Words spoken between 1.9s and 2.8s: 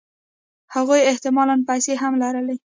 هم لرلې